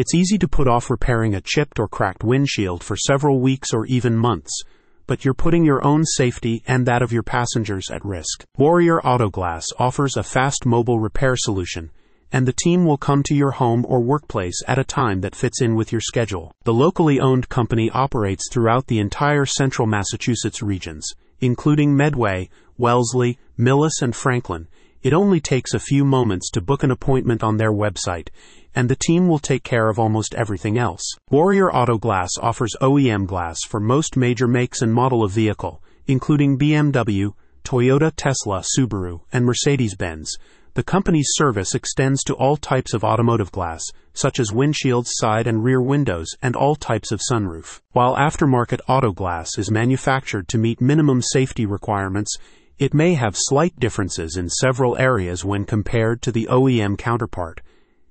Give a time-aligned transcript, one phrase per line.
[0.00, 3.84] It's easy to put off repairing a chipped or cracked windshield for several weeks or
[3.84, 4.62] even months,
[5.06, 8.46] but you're putting your own safety and that of your passengers at risk.
[8.56, 11.90] Warrior Autoglass offers a fast mobile repair solution
[12.32, 15.60] and the team will come to your home or workplace at a time that fits
[15.60, 16.50] in with your schedule.
[16.64, 22.48] The locally owned company operates throughout the entire central Massachusetts regions, including Medway,
[22.78, 24.66] Wellesley, Millis, and Franklin.
[25.02, 28.28] It only takes a few moments to book an appointment on their website,
[28.74, 31.02] and the team will take care of almost everything else.
[31.30, 36.58] Warrior Auto Glass offers OEM glass for most major makes and model of vehicle, including
[36.58, 37.32] BMW,
[37.64, 40.36] Toyota, Tesla, Subaru, and Mercedes Benz
[40.74, 43.82] the company's service extends to all types of automotive glass,
[44.14, 47.80] such as windshields, side and rear windows, and all types of sunroof.
[47.90, 52.36] While aftermarket auto glass is manufactured to meet minimum safety requirements,
[52.80, 57.60] it may have slight differences in several areas when compared to the OEM counterpart.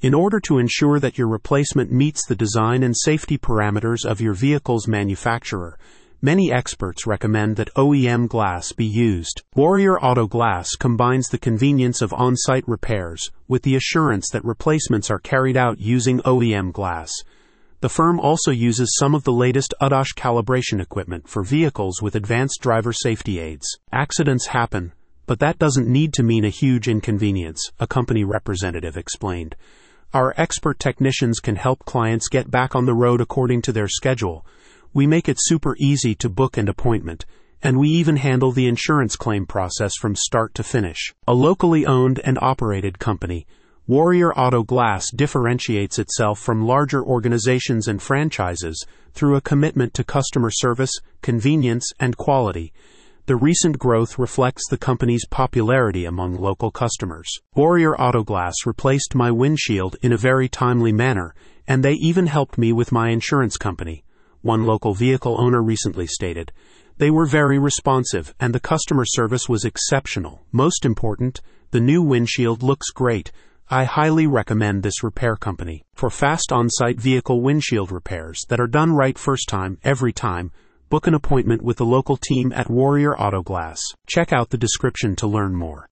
[0.00, 4.32] In order to ensure that your replacement meets the design and safety parameters of your
[4.32, 5.78] vehicle's manufacturer,
[6.22, 9.42] Many experts recommend that OEM glass be used.
[9.54, 15.10] Warrior Auto Glass combines the convenience of on site repairs with the assurance that replacements
[15.10, 17.12] are carried out using OEM glass.
[17.84, 22.62] The firm also uses some of the latest ADAS calibration equipment for vehicles with advanced
[22.62, 23.66] driver safety aids.
[23.92, 24.94] Accidents happen,
[25.26, 29.54] but that doesn't need to mean a huge inconvenience, a company representative explained.
[30.14, 34.46] Our expert technicians can help clients get back on the road according to their schedule
[34.94, 37.26] we make it super easy to book an appointment,
[37.60, 41.12] and we even handle the insurance claim process from start to finish.
[41.28, 43.46] A locally owned and operated company,
[43.86, 50.50] Warrior Auto Glass differentiates itself from larger organizations and franchises through a commitment to customer
[50.50, 50.90] service,
[51.20, 52.72] convenience, and quality.
[53.26, 57.30] The recent growth reflects the company's popularity among local customers.
[57.54, 61.34] Warrior Auto Glass replaced my windshield in a very timely manner,
[61.68, 64.02] and they even helped me with my insurance company
[64.40, 66.52] one local vehicle owner recently stated.
[66.96, 70.42] They were very responsive, and the customer service was exceptional.
[70.52, 71.40] Most important,
[71.70, 73.32] the new windshield looks great.
[73.70, 75.84] I highly recommend this repair company.
[75.94, 80.52] For fast on site vehicle windshield repairs that are done right first time, every time,
[80.90, 83.80] book an appointment with the local team at Warrior Auto Glass.
[84.06, 85.82] Check out the description to learn more.